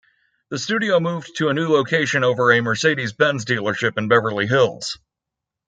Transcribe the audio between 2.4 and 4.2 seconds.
a Mercedes-Benz dealership in